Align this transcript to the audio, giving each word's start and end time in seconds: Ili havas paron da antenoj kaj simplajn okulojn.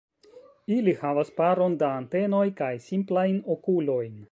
Ili 0.75 0.93
havas 1.01 1.29
paron 1.41 1.77
da 1.83 1.91
antenoj 1.99 2.41
kaj 2.63 2.73
simplajn 2.89 3.39
okulojn. 3.59 4.19